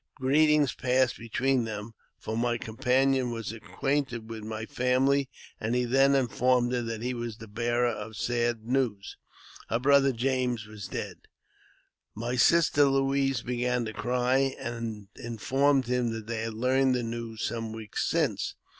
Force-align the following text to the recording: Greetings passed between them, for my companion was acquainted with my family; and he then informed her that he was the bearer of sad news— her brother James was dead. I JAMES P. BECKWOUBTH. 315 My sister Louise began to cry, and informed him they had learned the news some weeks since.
Greetings 0.15 0.73
passed 0.73 1.15
between 1.19 1.63
them, 1.65 1.93
for 2.17 2.35
my 2.35 2.57
companion 2.57 3.29
was 3.29 3.51
acquainted 3.51 4.31
with 4.31 4.43
my 4.43 4.65
family; 4.65 5.29
and 5.59 5.75
he 5.75 5.85
then 5.85 6.15
informed 6.15 6.71
her 6.71 6.81
that 6.81 7.03
he 7.03 7.13
was 7.13 7.37
the 7.37 7.47
bearer 7.47 7.89
of 7.91 8.15
sad 8.15 8.63
news— 8.65 9.15
her 9.69 9.77
brother 9.77 10.11
James 10.11 10.65
was 10.65 10.87
dead. 10.87 11.17
I 11.19 11.21
JAMES 11.21 11.21
P. 11.21 12.19
BECKWOUBTH. 12.19 12.41
315 12.43 12.55
My 12.55 12.59
sister 12.59 12.83
Louise 12.85 13.41
began 13.43 13.85
to 13.85 13.93
cry, 13.93 14.55
and 14.59 15.07
informed 15.17 15.85
him 15.85 16.25
they 16.25 16.41
had 16.41 16.55
learned 16.55 16.95
the 16.95 17.03
news 17.03 17.43
some 17.43 17.71
weeks 17.71 18.09
since. 18.09 18.55